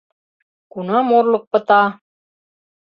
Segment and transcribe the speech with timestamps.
[0.71, 1.83] Кунам орлык пыта?